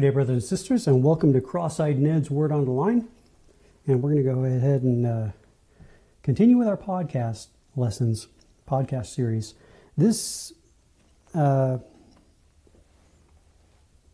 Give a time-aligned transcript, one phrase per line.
[0.00, 3.06] Good day, brothers and sisters, and welcome to Cross-Eyed Ned's Word on the Line.
[3.86, 5.26] And we're going to go ahead and uh,
[6.22, 8.28] continue with our podcast lessons,
[8.66, 9.52] podcast series.
[9.98, 10.54] This,
[11.34, 11.76] uh,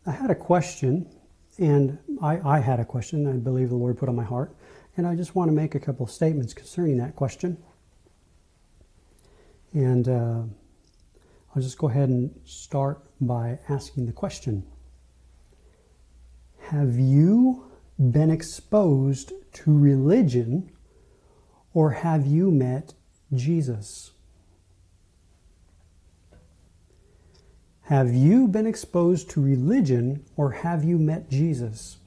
[0.05, 1.09] I had a question,
[1.57, 4.53] and I, I had a question I believe the Lord put on my heart,
[4.97, 7.63] and I just want to make a couple of statements concerning that question.
[9.71, 10.41] And uh,
[11.55, 14.65] I'll just go ahead and start by asking the question
[16.71, 17.63] Have you
[17.97, 20.69] been exposed to religion
[21.73, 22.93] or have you met
[23.33, 24.11] Jesus?
[27.83, 31.99] Have you been exposed to religion or have you met Jesus?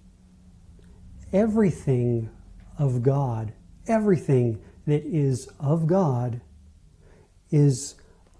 [1.32, 2.28] Everything
[2.78, 3.54] of God,
[3.86, 6.42] everything that is of God,
[7.50, 7.94] is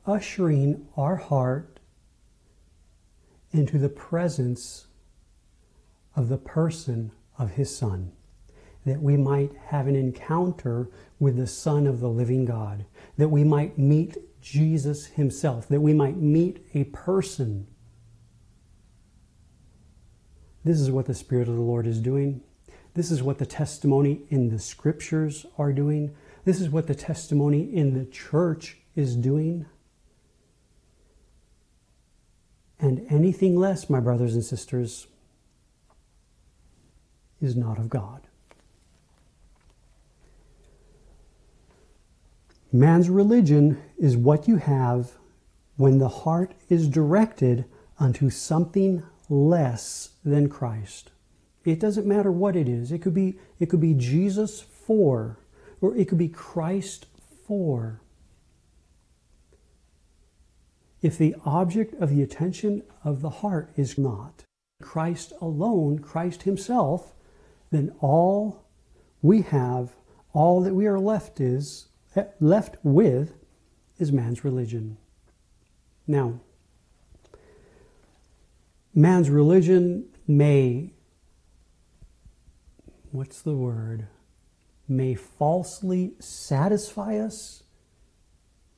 [0.04, 1.80] ushering our heart
[3.52, 4.84] into the presence
[6.20, 8.12] of the person of His Son,
[8.84, 12.84] that we might have an encounter with the Son of the living God,
[13.16, 17.66] that we might meet Jesus Himself, that we might meet a person.
[20.62, 22.42] This is what the Spirit of the Lord is doing.
[22.92, 26.14] This is what the testimony in the Scriptures are doing.
[26.44, 29.64] This is what the testimony in the church is doing.
[32.78, 35.06] And anything less, my brothers and sisters,
[37.40, 38.26] is not of God.
[42.72, 45.12] Man's religion is what you have
[45.76, 47.64] when the heart is directed
[47.98, 51.10] unto something less than Christ.
[51.64, 52.92] It doesn't matter what it is.
[52.92, 55.38] It could be it could be Jesus for
[55.80, 57.06] or it could be Christ
[57.46, 58.00] for.
[61.02, 64.44] If the object of the attention of the heart is not
[64.82, 67.14] Christ alone, Christ himself,
[67.70, 68.64] then all
[69.22, 69.90] we have,
[70.32, 73.34] all that we are left is eh, left with
[73.98, 74.96] is man's religion.
[76.06, 76.40] Now,
[78.94, 80.92] man's religion may
[83.12, 84.06] what's the word?
[84.88, 87.62] May falsely satisfy us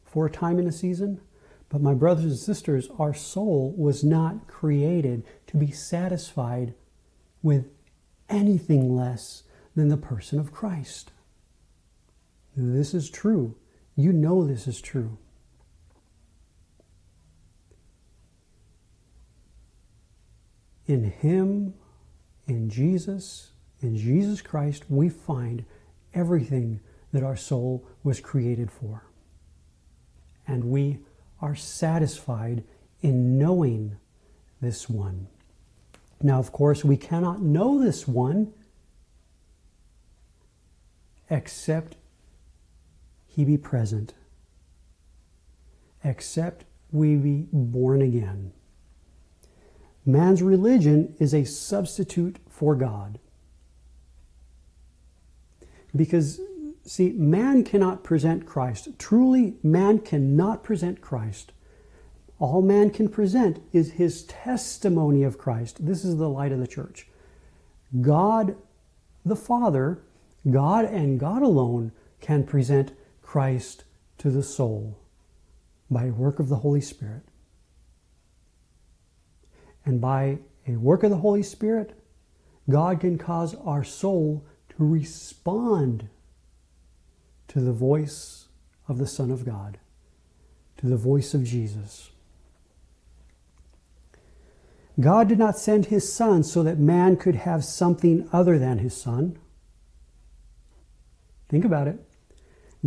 [0.04, 1.20] for a time in a season.
[1.68, 6.74] But my brothers and sisters, our soul was not created to be satisfied
[7.42, 7.70] with
[8.32, 9.44] anything less
[9.76, 11.12] than the person of Christ.
[12.56, 13.56] This is true.
[13.94, 15.18] You know this is true.
[20.86, 21.74] In Him,
[22.46, 23.50] in Jesus,
[23.80, 25.64] in Jesus Christ, we find
[26.14, 26.80] everything
[27.12, 29.04] that our soul was created for.
[30.46, 30.98] And we
[31.40, 32.64] are satisfied
[33.00, 33.96] in knowing
[34.60, 35.28] this one.
[36.22, 38.52] Now, of course, we cannot know this one
[41.28, 41.96] except
[43.26, 44.14] he be present,
[46.04, 48.52] except we be born again.
[50.04, 53.18] Man's religion is a substitute for God.
[55.94, 56.40] Because,
[56.84, 58.88] see, man cannot present Christ.
[58.98, 61.52] Truly, man cannot present Christ
[62.42, 65.86] all man can present is his testimony of Christ.
[65.86, 67.06] This is the light of the church.
[68.00, 68.56] God
[69.24, 70.02] the Father,
[70.50, 72.92] God and God alone, can present
[73.22, 73.84] Christ
[74.18, 74.98] to the soul
[75.88, 77.22] by work of the Holy Spirit.
[79.84, 81.96] And by a work of the Holy Spirit,
[82.68, 86.08] God can cause our soul to respond
[87.46, 88.46] to the voice
[88.88, 89.78] of the Son of God,
[90.78, 92.11] to the voice of Jesus.
[95.02, 98.96] God did not send his son so that man could have something other than his
[98.96, 99.38] son.
[101.48, 101.98] Think about it.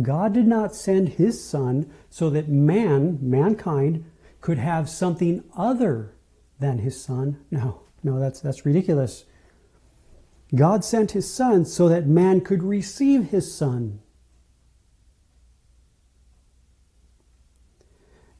[0.00, 4.04] God did not send his son so that man, mankind,
[4.40, 6.14] could have something other
[6.58, 7.38] than his son.
[7.50, 9.24] No, no, that's, that's ridiculous.
[10.54, 14.00] God sent his son so that man could receive his son.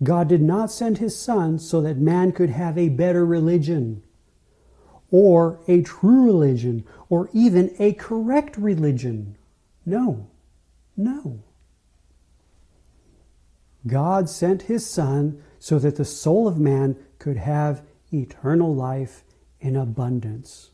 [0.02, 4.02] God did not send his son so that man could have a better religion
[5.10, 9.36] or a true religion or even a correct religion.
[9.86, 10.28] No,
[10.96, 11.42] no.
[13.86, 17.82] God sent his son so that the soul of man could have
[18.12, 19.24] eternal life
[19.60, 20.70] in abundance.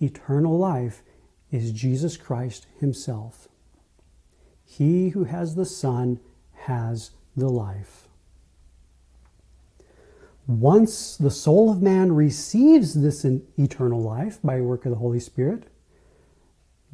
[0.00, 1.02] Eternal life
[1.50, 3.48] is Jesus Christ himself.
[4.64, 6.18] He who has the Son
[6.52, 8.08] has the life.
[10.46, 15.64] once the soul of man receives this eternal life by work of the Holy Spirit,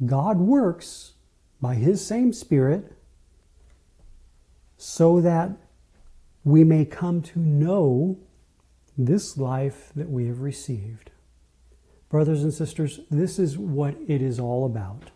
[0.05, 1.13] God works
[1.61, 2.93] by His same Spirit
[4.77, 5.51] so that
[6.43, 8.17] we may come to know
[8.97, 11.11] this life that we have received.
[12.09, 15.11] Brothers and sisters, this is what it is all about.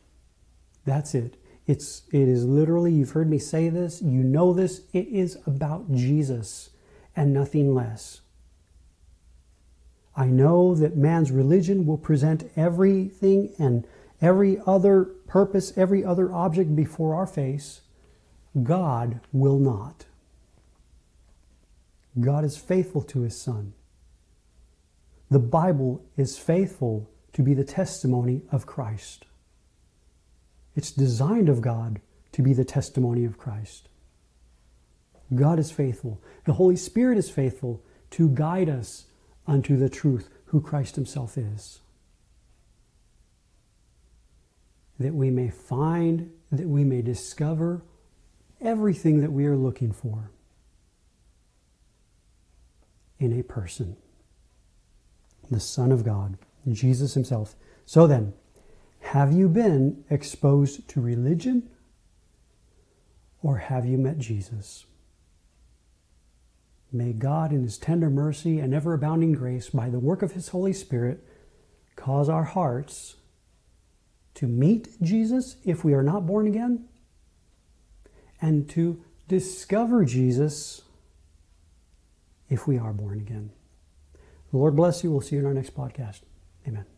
[0.86, 1.36] That's it.
[1.68, 5.92] It's it is literally, you've heard me say this, you know this, it is about
[5.94, 6.70] Jesus
[7.16, 8.22] and nothing less.
[10.16, 13.86] I know that man's religion will present everything and
[14.22, 17.82] every other purpose, every other object before our face.
[18.64, 20.06] God will not.
[22.20, 23.74] God is faithful to his Son.
[25.30, 29.26] The Bible is faithful to be the testimony of Christ.
[30.76, 32.02] It's designed of God
[32.34, 33.88] to be the testimony of Christ.
[35.34, 36.22] God is faithful.
[36.46, 37.82] The Holy Spirit is faithful
[38.12, 39.06] to guide us
[39.48, 41.80] unto the truth, who Christ Himself is.
[45.00, 47.84] That we may find, that we may discover
[48.62, 50.32] everything that we are looking for
[53.20, 53.96] in a person,
[55.50, 56.38] the Son of God,
[56.70, 57.56] Jesus Himself.
[57.86, 58.34] So then,
[59.16, 61.70] have you been exposed to religion
[63.42, 64.86] or have you met Jesus?
[66.92, 70.50] May God, in His tender mercy and ever abounding grace, by the work of His
[70.50, 71.26] Holy Spirit,
[71.96, 73.16] cause our hearts
[74.34, 76.84] to meet Jesus if we are not born again,
[78.42, 80.82] and to discover Jesus
[82.50, 83.52] if we are born again.
[84.52, 85.12] The Lord bless you.
[85.12, 86.24] We'll see you in our next podcast.
[86.68, 86.95] Amen.